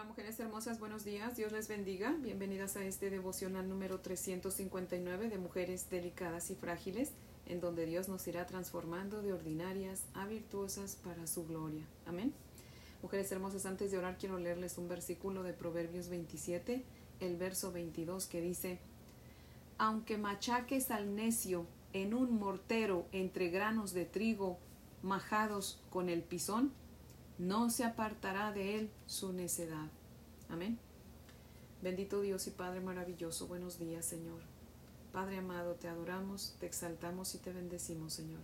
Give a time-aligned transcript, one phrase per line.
[0.00, 2.16] Hola mujeres hermosas, buenos días, Dios les bendiga.
[2.22, 7.12] Bienvenidas a este devocional número 359 de Mujeres Delicadas y Frágiles,
[7.44, 11.84] en donde Dios nos irá transformando de ordinarias a virtuosas para su gloria.
[12.06, 12.32] Amén.
[13.02, 16.82] Mujeres hermosas, antes de orar quiero leerles un versículo de Proverbios 27,
[17.20, 18.78] el verso 22 que dice,
[19.76, 24.56] Aunque machaques al necio en un mortero entre granos de trigo
[25.02, 26.72] majados con el pisón,
[27.40, 29.88] no se apartará de él su necedad.
[30.50, 30.78] Amén.
[31.80, 34.40] Bendito Dios y Padre maravilloso, buenos días, Señor.
[35.10, 38.42] Padre amado, te adoramos, te exaltamos y te bendecimos, Señor.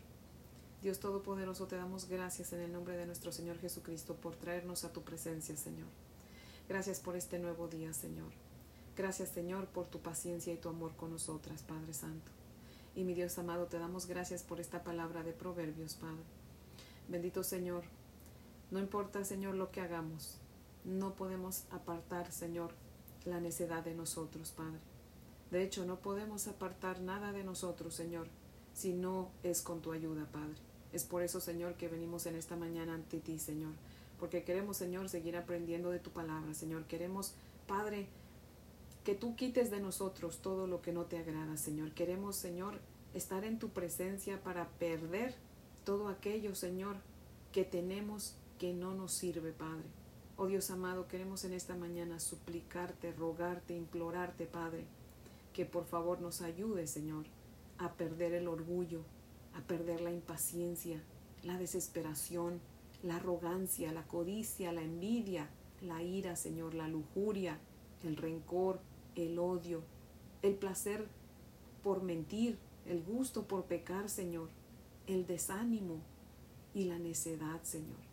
[0.83, 4.93] Dios Todopoderoso, te damos gracias en el nombre de nuestro Señor Jesucristo por traernos a
[4.95, 5.89] tu presencia, Señor.
[6.67, 8.33] Gracias por este nuevo día, Señor.
[8.97, 12.31] Gracias, Señor, por tu paciencia y tu amor con nosotras, Padre Santo.
[12.95, 16.25] Y mi Dios amado, te damos gracias por esta palabra de Proverbios, Padre.
[17.09, 17.85] Bendito Señor,
[18.71, 20.39] no importa, Señor, lo que hagamos,
[20.85, 22.73] no podemos apartar, Señor,
[23.25, 24.81] la necedad de nosotros, Padre.
[25.51, 28.29] De hecho, no podemos apartar nada de nosotros, Señor,
[28.73, 30.57] si no es con tu ayuda, Padre.
[30.93, 33.73] Es por eso, Señor, que venimos en esta mañana ante ti, Señor,
[34.19, 36.85] porque queremos, Señor, seguir aprendiendo de tu palabra, Señor.
[36.85, 37.35] Queremos,
[37.67, 38.09] Padre,
[39.05, 41.93] que tú quites de nosotros todo lo que no te agrada, Señor.
[41.93, 42.81] Queremos, Señor,
[43.15, 45.35] estar en tu presencia para perder
[45.85, 46.97] todo aquello, Señor,
[47.53, 49.85] que tenemos que no nos sirve, Padre.
[50.37, 54.85] Oh Dios amado, queremos en esta mañana suplicarte, rogarte, implorarte, Padre,
[55.53, 57.25] que por favor nos ayude, Señor,
[57.79, 59.03] a perder el orgullo,
[59.55, 61.03] a perder la impaciencia,
[61.43, 62.61] la desesperación,
[63.03, 65.49] la arrogancia, la codicia, la envidia,
[65.81, 67.59] la ira, Señor, la lujuria,
[68.03, 68.81] el rencor,
[69.15, 69.83] el odio,
[70.43, 71.07] el placer
[71.83, 74.49] por mentir, el gusto por pecar, Señor,
[75.07, 76.01] el desánimo
[76.75, 78.06] y la necedad, Señor.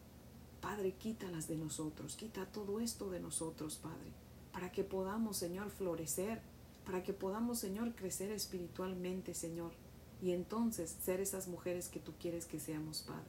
[0.63, 4.13] Padre, quítalas de nosotros, quita todo esto de nosotros, Padre,
[4.53, 6.39] para que podamos, Señor, florecer,
[6.85, 9.73] para que podamos, Señor, crecer espiritualmente, Señor,
[10.21, 13.27] y entonces ser esas mujeres que tú quieres que seamos, Padre.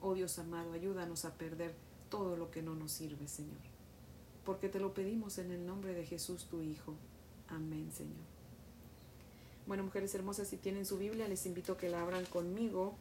[0.00, 1.74] Oh Dios amado, ayúdanos a perder
[2.08, 3.60] todo lo que no nos sirve, Señor,
[4.46, 6.94] porque te lo pedimos en el nombre de Jesús, tu Hijo.
[7.48, 8.24] Amén, Señor.
[9.66, 12.96] Bueno, mujeres hermosas, si tienen su Biblia, les invito a que la abran conmigo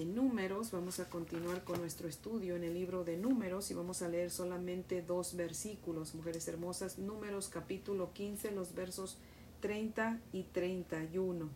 [0.00, 0.72] en números.
[0.72, 4.30] Vamos a continuar con nuestro estudio en el libro de números y vamos a leer
[4.30, 6.98] solamente dos versículos, mujeres hermosas.
[6.98, 9.16] Números capítulo 15, los versos
[9.60, 11.48] 30 y 31.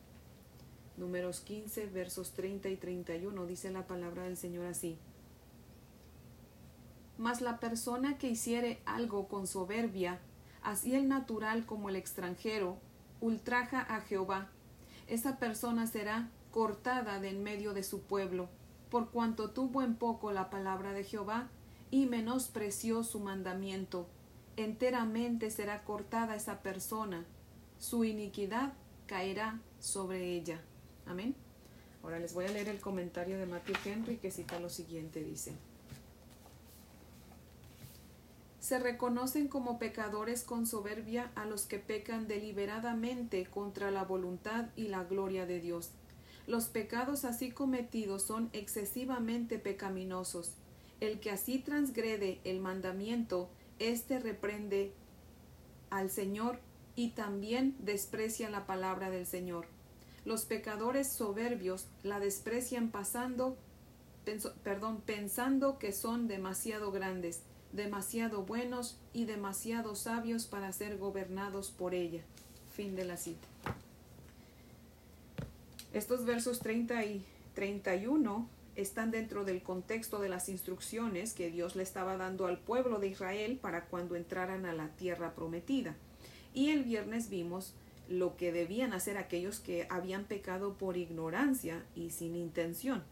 [0.97, 3.47] Números 15, versos 30 y 31.
[3.47, 4.97] Dice la palabra del Señor así.
[7.19, 10.19] Mas la persona que hiciere algo con soberbia,
[10.63, 12.79] así el natural como el extranjero,
[13.21, 14.49] ultraja a Jehová.
[15.09, 18.49] Esa persona será cortada de en medio de su pueblo,
[18.91, 21.49] por cuanto tuvo en poco la palabra de Jehová
[21.91, 24.07] y menospreció su mandamiento.
[24.57, 27.25] Enteramente será cortada esa persona,
[27.79, 28.75] su iniquidad
[29.07, 30.61] caerá sobre ella.
[31.07, 31.35] Amén.
[32.03, 35.55] Ahora les voy a leer el comentario de Matthew Henry que cita lo siguiente, dice.
[38.61, 44.89] Se reconocen como pecadores con soberbia a los que pecan deliberadamente contra la voluntad y
[44.89, 45.91] la gloria de Dios
[46.51, 50.55] los pecados así cometidos son excesivamente pecaminosos.
[50.99, 54.93] El que así transgrede el mandamiento, éste reprende
[55.91, 56.59] al Señor
[56.97, 59.67] y también desprecia la palabra del Señor.
[60.25, 63.57] Los pecadores soberbios la desprecian pasando,
[65.07, 72.23] pensando que son demasiado grandes, demasiado buenos y demasiado sabios para ser gobernados por ella.
[72.73, 73.47] Fin de la cita.
[75.93, 77.25] Estos versos 30 y
[77.55, 83.01] 31 están dentro del contexto de las instrucciones que Dios le estaba dando al pueblo
[83.01, 85.97] de Israel para cuando entraran a la tierra prometida.
[86.55, 87.75] Y el viernes vimos
[88.09, 93.03] lo que debían hacer aquellos que habían pecado por ignorancia y sin intención.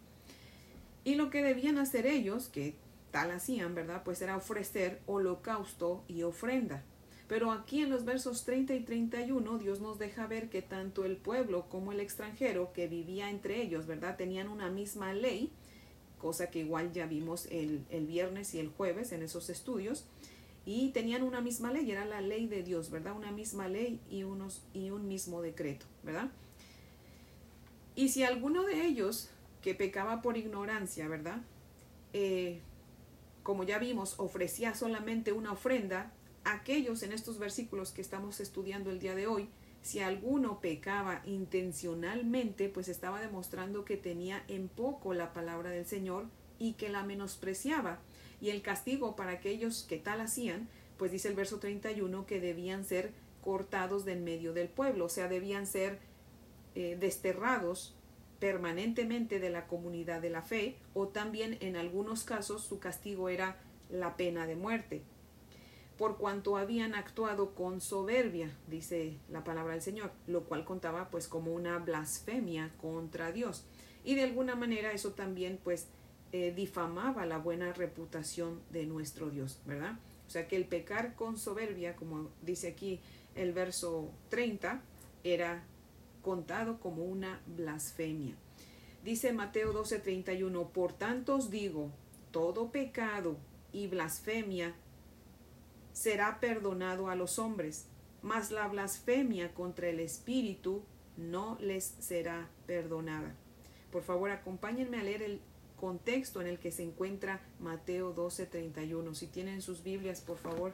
[1.02, 2.74] Y lo que debían hacer ellos, que
[3.10, 4.02] tal hacían, ¿verdad?
[4.04, 6.84] Pues era ofrecer holocausto y ofrenda.
[7.28, 11.16] Pero aquí en los versos 30 y 31 Dios nos deja ver que tanto el
[11.18, 14.16] pueblo como el extranjero que vivía entre ellos, ¿verdad?
[14.16, 15.52] Tenían una misma ley,
[16.18, 20.06] cosa que igual ya vimos el, el viernes y el jueves en esos estudios,
[20.64, 23.16] y tenían una misma ley, era la ley de Dios, ¿verdad?
[23.16, 26.30] Una misma ley y, unos, y un mismo decreto, ¿verdad?
[27.94, 29.30] Y si alguno de ellos
[29.62, 31.42] que pecaba por ignorancia, ¿verdad?
[32.12, 32.60] Eh,
[33.42, 36.12] como ya vimos, ofrecía solamente una ofrenda,
[36.52, 39.48] aquellos en estos versículos que estamos estudiando el día de hoy,
[39.82, 46.26] si alguno pecaba intencionalmente, pues estaba demostrando que tenía en poco la palabra del Señor
[46.58, 48.00] y que la menospreciaba.
[48.40, 52.84] Y el castigo para aquellos que tal hacían, pues dice el verso 31 que debían
[52.84, 53.12] ser
[53.42, 56.00] cortados de en medio del pueblo, o sea, debían ser
[56.74, 57.94] eh, desterrados
[58.40, 63.56] permanentemente de la comunidad de la fe o también en algunos casos su castigo era
[63.90, 65.02] la pena de muerte
[65.98, 71.26] por cuanto habían actuado con soberbia, dice la palabra del Señor, lo cual contaba pues
[71.26, 73.64] como una blasfemia contra Dios.
[74.04, 75.88] Y de alguna manera eso también pues
[76.30, 79.98] eh, difamaba la buena reputación de nuestro Dios, ¿verdad?
[80.28, 83.00] O sea que el pecar con soberbia, como dice aquí
[83.34, 84.80] el verso 30,
[85.24, 85.64] era
[86.22, 88.36] contado como una blasfemia.
[89.04, 91.90] Dice Mateo 12:31, por tanto os digo,
[92.30, 93.36] todo pecado
[93.72, 94.74] y blasfemia
[95.98, 97.86] será perdonado a los hombres,
[98.22, 100.84] mas la blasfemia contra el Espíritu
[101.16, 103.34] no les será perdonada.
[103.90, 105.40] Por favor, acompáñenme a leer el
[105.76, 109.14] contexto en el que se encuentra Mateo 12:31.
[109.14, 110.72] Si tienen sus Biblias, por favor,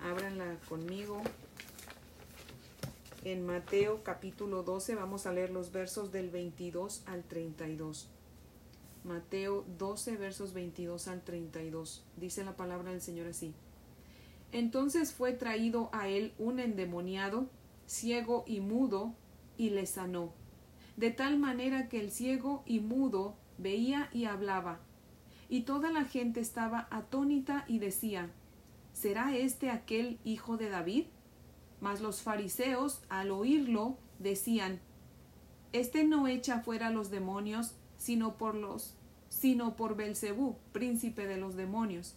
[0.00, 1.20] ábranla conmigo.
[3.24, 8.08] En Mateo capítulo 12 vamos a leer los versos del 22 al 32.
[9.02, 12.04] Mateo 12 versos 22 al 32.
[12.16, 13.52] Dice la palabra del Señor así.
[14.52, 17.48] Entonces fue traído a él un endemoniado,
[17.86, 19.14] ciego y mudo,
[19.56, 20.32] y le sanó,
[20.96, 24.80] de tal manera que el ciego y mudo veía y hablaba.
[25.48, 28.30] Y toda la gente estaba atónita y decía,
[28.92, 31.06] ¿será este aquel hijo de David?
[31.80, 34.80] Mas los fariseos, al oírlo, decían,
[35.72, 38.94] Este no echa fuera los demonios, sino por los,
[39.28, 42.16] sino por Belcebú, príncipe de los demonios.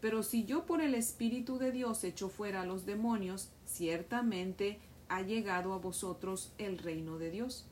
[0.00, 4.78] Pero si yo por el Espíritu de Dios echo fuera a los demonios, ciertamente
[5.08, 7.66] ha llegado a vosotros el reino de Dios.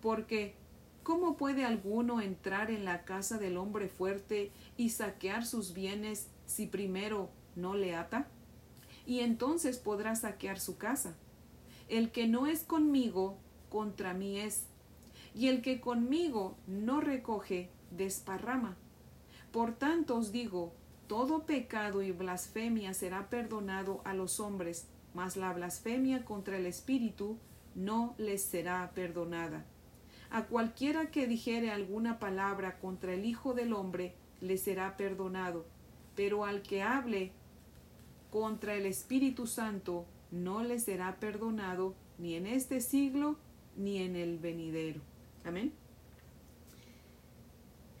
[0.00, 0.54] Porque,
[1.02, 6.66] ¿cómo puede alguno entrar en la casa del hombre fuerte y saquear sus bienes si
[6.66, 8.28] primero no le ata?
[9.06, 11.14] Y entonces podrá saquear su casa.
[11.88, 13.36] El que no es conmigo,
[13.68, 14.64] contra mí es.
[15.34, 18.76] Y el que conmigo no recoge, desparrama.
[19.50, 20.72] Por tanto os digo,
[21.12, 27.36] todo pecado y blasfemia será perdonado a los hombres, mas la blasfemia contra el Espíritu
[27.74, 29.66] no les será perdonada.
[30.30, 35.66] A cualquiera que dijere alguna palabra contra el Hijo del Hombre, le será perdonado,
[36.16, 37.32] pero al que hable
[38.30, 43.36] contra el Espíritu Santo, no le será perdonado ni en este siglo
[43.76, 45.02] ni en el venidero.
[45.44, 45.74] Amén.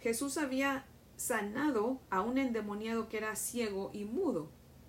[0.00, 0.86] Jesús había
[1.22, 4.48] sanado a un endemoniado que era ciego y mudo.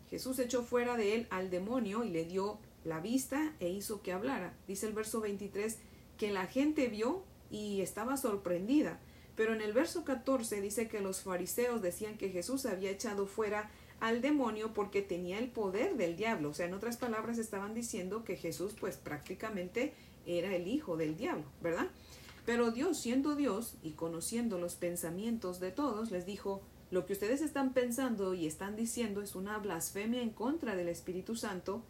[0.10, 4.12] Jesús echó fuera de él al demonio y le dio la vista e hizo que
[4.12, 4.54] hablara.
[4.68, 5.78] Dice el verso 23
[6.18, 9.00] que la gente vio y estaba sorprendida.
[9.36, 13.70] Pero en el verso 14 dice que los fariseos decían que Jesús había echado fuera
[14.00, 16.50] al demonio porque tenía el poder del diablo.
[16.50, 19.94] O sea, en otras palabras estaban diciendo que Jesús pues prácticamente
[20.26, 21.88] era el hijo del diablo, ¿verdad?
[22.46, 27.42] Pero Dios, siendo Dios y conociendo los pensamientos de todos, les dijo, lo que ustedes
[27.42, 31.84] están pensando y están diciendo es una blasfemia en contra del Espíritu Santo,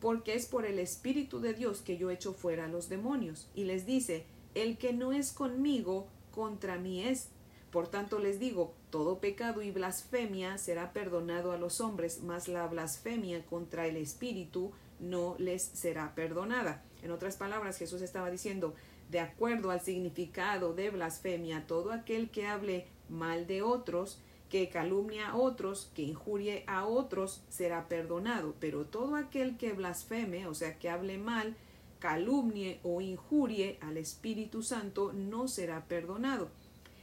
[0.00, 3.48] porque es por el Espíritu de Dios que yo echo fuera a los demonios.
[3.54, 7.28] Y les dice, el que no es conmigo, contra mí es.
[7.70, 12.66] Por tanto les digo, todo pecado y blasfemia será perdonado a los hombres, mas la
[12.66, 16.84] blasfemia contra el Espíritu no les será perdonada.
[17.02, 18.74] En otras palabras, Jesús estaba diciendo,
[19.10, 25.30] de acuerdo al significado de blasfemia, todo aquel que hable mal de otros, que calumnia
[25.30, 30.78] a otros, que injurie a otros, será perdonado, pero todo aquel que blasfeme, o sea,
[30.78, 31.56] que hable mal,
[31.98, 36.48] calumnie o injurie al Espíritu Santo, no será perdonado.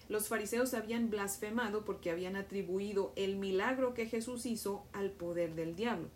[0.10, 5.76] Los fariseos habían blasfemado porque habían atribuido el milagro que Jesús hizo al poder del
[5.76, 6.08] diablo.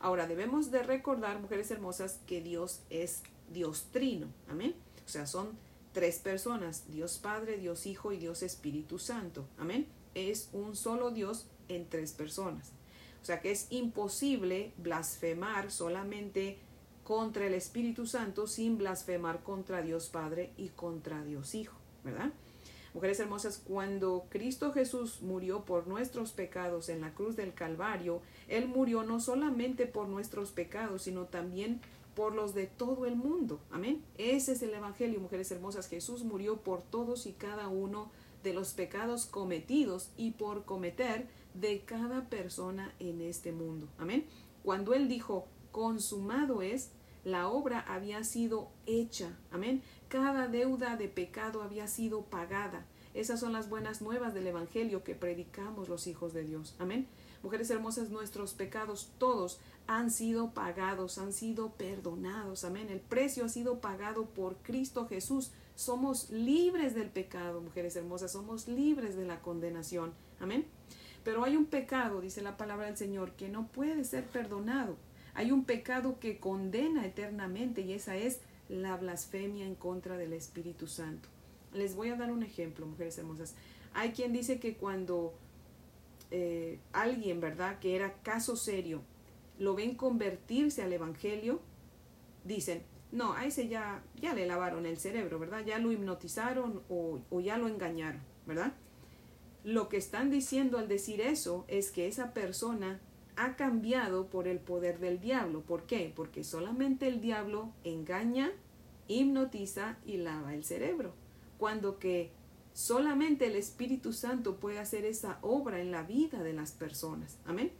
[0.00, 4.28] Ahora debemos de recordar, mujeres hermosas, que Dios es Dios trino.
[4.48, 4.74] Amén.
[5.08, 5.56] O sea, son
[5.94, 9.46] tres personas, Dios Padre, Dios Hijo y Dios Espíritu Santo.
[9.56, 9.86] Amén.
[10.14, 12.72] Es un solo Dios en tres personas.
[13.22, 16.58] O sea que es imposible blasfemar solamente
[17.04, 22.30] contra el Espíritu Santo sin blasfemar contra Dios Padre y contra Dios Hijo, ¿verdad?
[22.92, 28.68] Mujeres hermosas, cuando Cristo Jesús murió por nuestros pecados en la cruz del Calvario, Él
[28.68, 31.80] murió no solamente por nuestros pecados, sino también
[32.18, 33.60] por los de todo el mundo.
[33.70, 34.04] Amén.
[34.16, 35.88] Ese es el Evangelio, mujeres hermosas.
[35.88, 38.10] Jesús murió por todos y cada uno
[38.42, 43.86] de los pecados cometidos y por cometer de cada persona en este mundo.
[43.98, 44.26] Amén.
[44.64, 46.90] Cuando Él dijo, consumado es,
[47.22, 49.38] la obra había sido hecha.
[49.52, 49.80] Amén.
[50.08, 52.84] Cada deuda de pecado había sido pagada.
[53.18, 56.76] Esas son las buenas nuevas del Evangelio que predicamos los hijos de Dios.
[56.78, 57.08] Amén.
[57.42, 59.58] Mujeres hermosas, nuestros pecados todos
[59.88, 62.62] han sido pagados, han sido perdonados.
[62.62, 62.88] Amén.
[62.90, 65.50] El precio ha sido pagado por Cristo Jesús.
[65.74, 68.30] Somos libres del pecado, mujeres hermosas.
[68.30, 70.12] Somos libres de la condenación.
[70.38, 70.66] Amén.
[71.24, 74.96] Pero hay un pecado, dice la palabra del Señor, que no puede ser perdonado.
[75.34, 80.86] Hay un pecado que condena eternamente y esa es la blasfemia en contra del Espíritu
[80.86, 81.28] Santo.
[81.72, 83.54] Les voy a dar un ejemplo, mujeres hermosas.
[83.94, 85.34] Hay quien dice que cuando
[86.30, 89.02] eh, alguien, ¿verdad?, que era caso serio,
[89.58, 91.60] lo ven convertirse al Evangelio,
[92.44, 95.64] dicen, no, a ese ya, ya le lavaron el cerebro, ¿verdad?
[95.64, 98.72] Ya lo hipnotizaron o, o ya lo engañaron, ¿verdad?
[99.64, 103.00] Lo que están diciendo al decir eso es que esa persona
[103.36, 105.62] ha cambiado por el poder del diablo.
[105.62, 106.12] ¿Por qué?
[106.14, 108.52] Porque solamente el diablo engaña,
[109.06, 111.14] hipnotiza y lava el cerebro.
[111.58, 112.30] Cuando que
[112.72, 117.38] solamente el Espíritu Santo puede hacer esa obra en la vida de las personas.
[117.44, 117.72] Amén.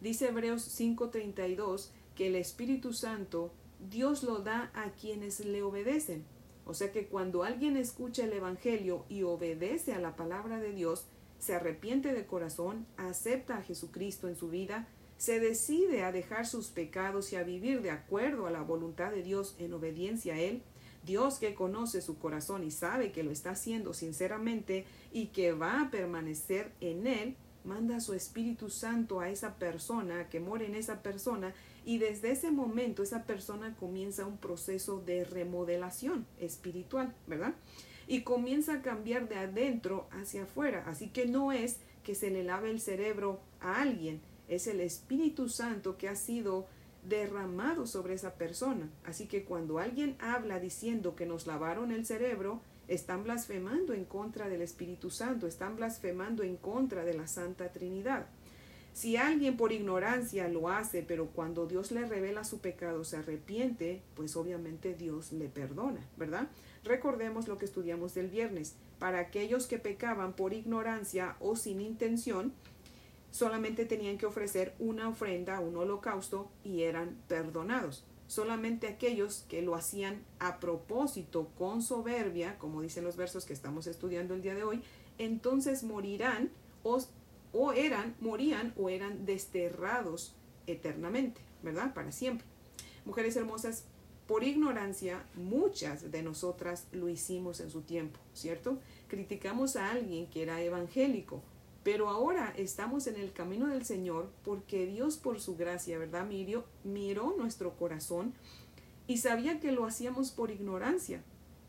[0.00, 3.52] Dice Hebreos 5:32 que el Espíritu Santo
[3.90, 6.24] Dios lo da a quienes le obedecen.
[6.64, 11.06] O sea que cuando alguien escucha el Evangelio y obedece a la palabra de Dios,
[11.38, 16.68] se arrepiente de corazón, acepta a Jesucristo en su vida, se decide a dejar sus
[16.68, 20.62] pecados y a vivir de acuerdo a la voluntad de Dios en obediencia a Él,
[21.08, 25.80] Dios que conoce su corazón y sabe que lo está haciendo sinceramente y que va
[25.80, 27.34] a permanecer en Él,
[27.64, 31.54] manda su Espíritu Santo a esa persona, que more en esa persona,
[31.86, 37.54] y desde ese momento esa persona comienza un proceso de remodelación espiritual, ¿verdad?
[38.06, 40.84] Y comienza a cambiar de adentro hacia afuera.
[40.86, 45.48] Así que no es que se le lave el cerebro a alguien, es el Espíritu
[45.48, 46.66] Santo que ha sido
[47.08, 48.88] derramado sobre esa persona.
[49.04, 54.48] Así que cuando alguien habla diciendo que nos lavaron el cerebro, están blasfemando en contra
[54.48, 58.26] del Espíritu Santo, están blasfemando en contra de la Santa Trinidad.
[58.94, 64.02] Si alguien por ignorancia lo hace, pero cuando Dios le revela su pecado se arrepiente,
[64.16, 66.48] pues obviamente Dios le perdona, ¿verdad?
[66.82, 68.74] Recordemos lo que estudiamos el viernes.
[68.98, 72.52] Para aquellos que pecaban por ignorancia o sin intención,
[73.30, 78.04] solamente tenían que ofrecer una ofrenda, un holocausto, y eran perdonados.
[78.26, 83.86] Solamente aquellos que lo hacían a propósito, con soberbia, como dicen los versos que estamos
[83.86, 84.82] estudiando el día de hoy,
[85.18, 86.50] entonces morirán
[86.82, 87.02] o,
[87.52, 90.34] o eran, morían o eran desterrados
[90.66, 91.94] eternamente, ¿verdad?
[91.94, 92.46] Para siempre.
[93.04, 93.84] Mujeres hermosas,
[94.26, 98.78] por ignorancia, muchas de nosotras lo hicimos en su tiempo, ¿cierto?
[99.08, 101.42] Criticamos a alguien que era evangélico,
[101.88, 106.26] pero ahora estamos en el camino del Señor porque Dios por su gracia, ¿verdad?
[106.26, 108.34] Miró, miró nuestro corazón
[109.06, 111.22] y sabía que lo hacíamos por ignorancia.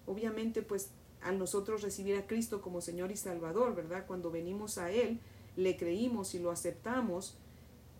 [0.06, 0.90] Obviamente, pues
[1.22, 4.08] al nosotros recibir a Cristo como Señor y Salvador, ¿verdad?
[4.08, 5.22] Cuando venimos a Él,
[5.56, 7.38] le creímos y lo aceptamos,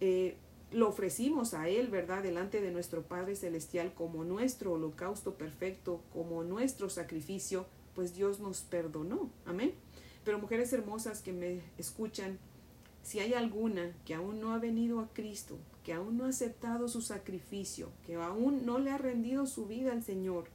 [0.02, 0.36] eh,
[0.74, 2.22] lo ofrecimos a Él, ¿verdad?
[2.22, 8.60] Delante de nuestro Padre Celestial como nuestro holocausto perfecto, como nuestro sacrificio, pues Dios nos
[8.60, 9.30] perdonó.
[9.46, 9.74] Amén.
[10.24, 12.38] Pero mujeres hermosas que me escuchan,
[13.04, 16.88] si hay alguna que aún no ha venido a Cristo, que aún no ha aceptado
[16.88, 20.46] su sacrificio, que aún no le ha rendido su vida al Señor,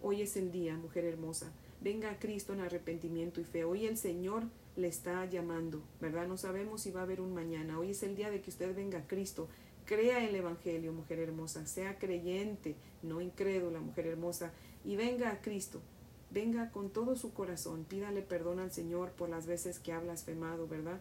[0.00, 1.52] hoy es el día, mujer hermosa.
[1.80, 3.64] Venga a Cristo en arrepentimiento y fe.
[3.64, 4.44] Hoy el Señor
[4.76, 6.26] le está llamando, ¿verdad?
[6.26, 7.78] No sabemos si va a haber un mañana.
[7.78, 9.48] Hoy es el día de que usted venga a Cristo.
[9.84, 11.66] Crea el Evangelio, mujer hermosa.
[11.66, 14.52] Sea creyente, no incrédula, mujer hermosa.
[14.84, 15.80] Y venga a Cristo
[16.30, 20.68] venga con todo su corazón, pídale perdón al Señor por las veces que ha blasfemado,
[20.68, 21.00] ¿verdad?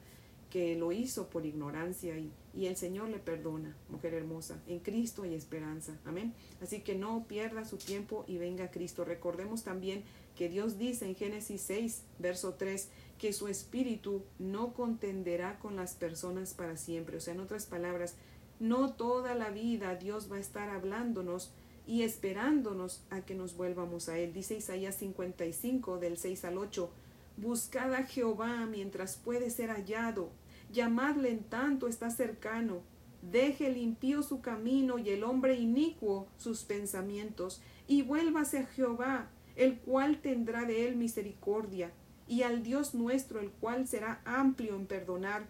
[0.50, 4.62] Que lo hizo por ignorancia y, y, el Señor le perdona, mujer hermosa.
[4.68, 6.34] En Cristo hay esperanza, amén.
[6.62, 9.04] Así que no pierda su tiempo y venga a Cristo.
[9.04, 10.04] Recordemos también
[10.38, 15.96] que Dios dice en Génesis 6, verso 3, que su espíritu no contenderá con las
[15.96, 17.18] personas para siempre.
[17.18, 18.16] O sea, en otras palabras,
[18.60, 21.52] no toda la vida Dios va a estar hablándonos
[21.88, 24.34] y esperándonos a que nos vuelvamos a Él.
[24.34, 26.90] Dice Isaías 55 del 6 al 8,
[27.38, 30.30] Buscad a Jehová mientras puede ser hallado,
[30.72, 32.82] llamadle en tanto está cercano,
[33.22, 39.30] deje el impío su camino y el hombre inicuo sus pensamientos, y vuélvase a Jehová,
[39.56, 41.92] el cual tendrá de él misericordia,
[42.28, 45.48] y al Dios nuestro, el cual será amplio en perdonar,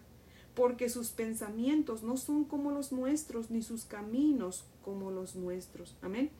[0.58, 5.94] porque sus pensamientos no son como los nuestros, ni sus caminos como los nuestros.
[6.02, 6.32] Amén.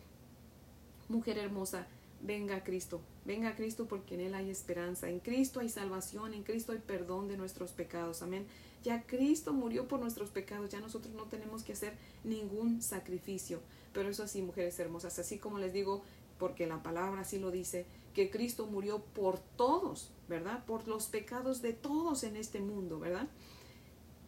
[1.09, 1.87] Mujer hermosa,
[2.21, 6.35] venga a Cristo, venga a Cristo porque en Él hay esperanza, en Cristo hay salvación,
[6.35, 8.21] en Cristo hay perdón de nuestros pecados.
[8.23, 8.45] Amén.
[8.83, 11.93] Ya Cristo murió por nuestros pecados, ya nosotros no tenemos que hacer
[12.25, 13.61] ningún sacrificio.
[13.93, 16.03] Pero eso sí, mujeres hermosas, así como les digo,
[16.41, 20.65] porque la palabra así lo dice, que Cristo murió por todos, ¿verdad?
[20.65, 23.29] Por los pecados de todos en este mundo, ¿verdad?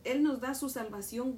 [0.04, 1.36] Él nos da su salvación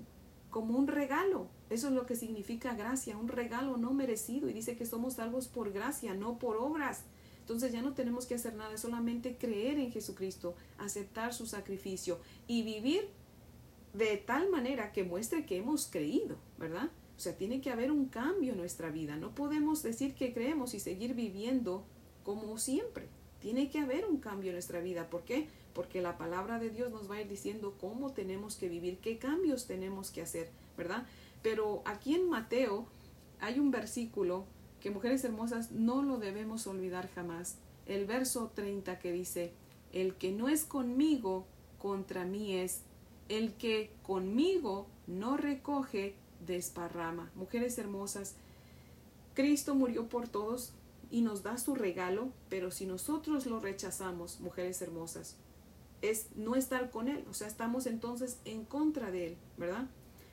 [0.51, 1.49] como un regalo.
[1.71, 4.49] Eso es lo que significa gracia, un regalo no merecido.
[4.49, 7.05] Y dice que somos salvos por gracia, no por obras.
[7.41, 12.63] Entonces ya no tenemos que hacer nada, solamente creer en Jesucristo, aceptar su sacrificio y
[12.63, 13.09] vivir
[13.95, 16.91] de tal manera que muestre que hemos creído, ¿verdad?
[17.17, 19.17] O sea, tiene que haber un cambio en nuestra vida.
[19.17, 21.85] No podemos decir que creemos y seguir viviendo
[22.25, 23.09] como siempre.
[23.41, 25.11] Tiene que haber un cambio en nuestra vida.
[25.11, 25.49] ¿Por qué?
[25.75, 29.19] Porque la palabra de Dios nos va a ir diciendo cómo tenemos que vivir, qué
[29.19, 31.07] cambios tenemos que hacer, ¿verdad?
[31.43, 32.87] Pero aquí en Mateo
[33.41, 34.45] hay un versículo
[34.81, 37.57] que mujeres hermosas no lo debemos olvidar jamás.
[37.87, 39.53] El verso 30 que dice,
[39.93, 41.47] el que no es conmigo,
[41.79, 42.83] contra mí es.
[43.29, 46.15] El que conmigo no recoge,
[46.47, 47.31] desparrama.
[47.35, 48.35] Mujeres hermosas,
[49.35, 50.73] Cristo murió por todos
[51.11, 55.37] y nos da su regalo, pero si nosotros lo rechazamos, mujeres hermosas,
[56.03, 59.87] es no estar con Él, o sea, estamos entonces en contra de Él, ¿verdad?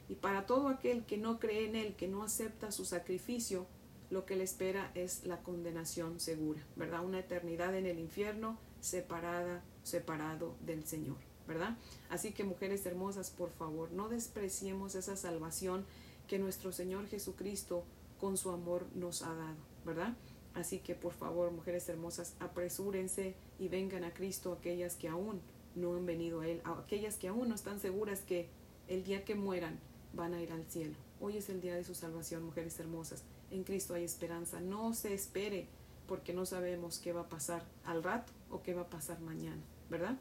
[0.10, 3.68] Y para todo aquel que no cree en Él, que no acepta su sacrificio,
[4.10, 7.06] lo que le espera es la condenación segura, ¿verdad?
[7.06, 11.18] Una eternidad en el infierno separada, separado del Señor.
[11.50, 11.76] ¿verdad?
[12.12, 15.84] Así que mujeres hermosas, por favor, no despreciemos esa salvación
[16.28, 17.84] que nuestro Señor Jesucristo
[18.20, 20.16] con su amor nos ha dado, ¿verdad?
[20.54, 25.42] Así que por favor, mujeres hermosas, apresúrense y vengan a Cristo aquellas que aún
[25.80, 28.48] no han venido a Él, aquellas que aún no están seguras que
[28.88, 29.80] el día que mueran
[30.14, 30.96] van a ir al cielo.
[31.22, 33.24] Hoy es el día de su salvación, mujeres hermosas.
[33.52, 34.60] En Cristo hay esperanza.
[34.62, 35.68] No se espere
[36.08, 39.62] porque no sabemos qué va a pasar al rato o qué va a pasar mañana,
[39.90, 40.18] ¿verdad?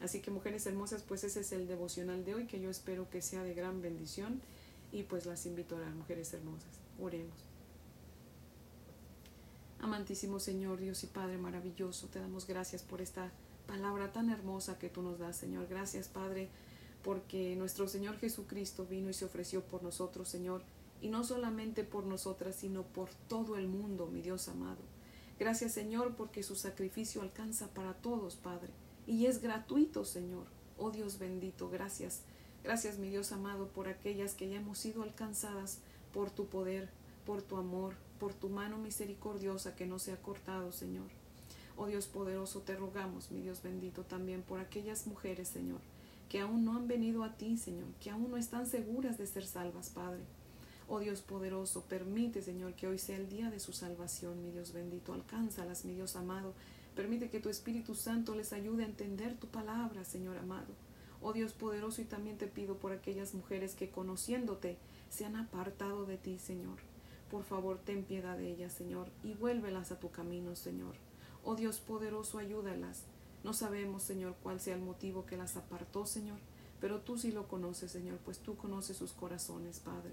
[0.00, 3.22] Así que mujeres hermosas, pues ese es el devocional de hoy que yo espero que
[3.22, 4.40] sea de gran bendición
[4.92, 6.80] y pues las invito a las mujeres hermosas.
[7.00, 7.36] Oremos.
[9.80, 13.30] Amantísimo Señor, Dios y Padre maravilloso, te damos gracias por esta
[13.68, 15.68] palabra tan hermosa que tú nos das, Señor.
[15.68, 16.48] Gracias, Padre,
[17.04, 20.62] porque nuestro Señor Jesucristo vino y se ofreció por nosotros, Señor,
[21.00, 24.82] y no solamente por nosotras, sino por todo el mundo, mi Dios amado.
[25.38, 28.72] Gracias, Señor, porque su sacrificio alcanza para todos, Padre
[29.08, 30.44] y es gratuito, Señor.
[30.76, 32.20] Oh Dios bendito, gracias.
[32.62, 35.78] Gracias, mi Dios amado, por aquellas que ya hemos sido alcanzadas
[36.12, 36.90] por tu poder,
[37.24, 41.06] por tu amor, por tu mano misericordiosa que no se ha cortado, Señor.
[41.78, 45.80] Oh Dios poderoso, te rogamos, mi Dios bendito, también por aquellas mujeres, Señor,
[46.28, 49.46] que aún no han venido a ti, Señor, que aún no están seguras de ser
[49.46, 50.24] salvas, Padre.
[50.88, 54.72] Oh Dios poderoso, permite, Señor, que hoy sea el día de su salvación, mi Dios
[54.72, 55.14] bendito.
[55.14, 56.52] Alcánzalas, mi Dios amado,
[56.98, 60.74] Permite que tu Espíritu Santo les ayude a entender tu palabra, Señor amado.
[61.22, 66.06] Oh Dios poderoso, y también te pido por aquellas mujeres que conociéndote se han apartado
[66.06, 66.78] de ti, Señor.
[67.30, 70.96] Por favor, ten piedad de ellas, Señor, y vuélvelas a tu camino, Señor.
[71.50, 73.04] Oh Dios poderoso, ayúdalas.
[73.42, 76.36] No sabemos, Señor, cuál sea el motivo que las apartó, Señor,
[76.78, 80.10] pero tú sí lo conoces, Señor, pues tú conoces sus corazones, Padre.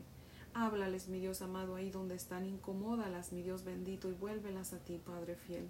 [0.54, 4.98] Háblales, mi Dios amado, ahí donde están, incomódalas, mi Dios bendito, y vuélvelas a ti,
[4.98, 5.68] Padre fiel.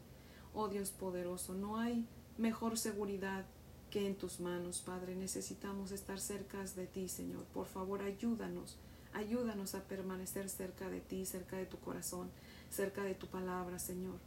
[0.54, 2.06] Oh Dios poderoso, no hay
[2.38, 3.48] mejor seguridad
[3.90, 5.16] que en tus manos, Padre.
[5.16, 7.44] Necesitamos estar cerca de ti, Señor.
[7.46, 8.78] Por favor, ayúdanos.
[9.14, 12.30] Ayúdanos a permanecer cerca de ti, cerca de tu corazón,
[12.70, 14.20] cerca de tu palabra, Señor.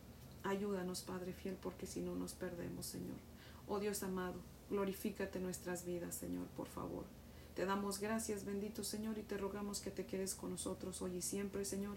[0.45, 3.17] Ayúdanos, Padre fiel, porque si no nos perdemos, Señor.
[3.67, 4.37] Oh Dios amado,
[4.71, 7.05] glorifícate nuestras vidas, Señor, por favor.
[7.55, 11.23] Te damos gracias, bendito Señor, y te rogamos que te quedes con nosotros hoy y
[11.23, 11.97] siempre, Señor.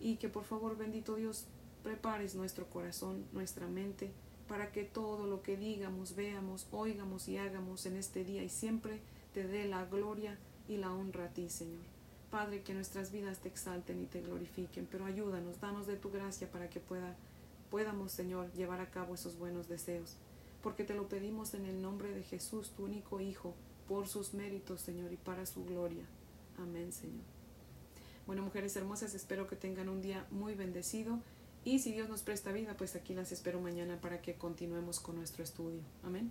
[0.00, 1.44] Y que por favor, bendito Dios,
[1.82, 4.10] prepares nuestro corazón, nuestra mente,
[4.48, 9.00] para que todo lo que digamos, veamos, oigamos y hagamos en este día y siempre
[9.32, 10.36] te dé la gloria
[10.68, 11.84] y la honra a ti, Señor.
[12.30, 16.50] Padre, que nuestras vidas te exalten y te glorifiquen, pero ayúdanos, danos de tu gracia
[16.50, 17.16] para que pueda,
[17.70, 20.16] podamos, Señor, llevar a cabo esos buenos deseos,
[20.62, 23.54] porque te lo pedimos en el nombre de Jesús, tu único Hijo,
[23.86, 26.04] por sus méritos, Señor, y para su gloria.
[26.58, 27.24] Amén, Señor.
[28.26, 31.18] Bueno, mujeres hermosas, espero que tengan un día muy bendecido
[31.64, 35.16] y si Dios nos presta vida, pues aquí las espero mañana para que continuemos con
[35.16, 35.80] nuestro estudio.
[36.02, 36.30] Amén.